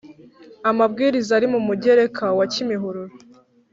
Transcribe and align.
amabwiriza 0.69 1.31
ari 1.37 1.47
mu 1.53 1.59
mugereka 1.67 2.25
wa 2.37 2.45
kimihurura 2.53 3.03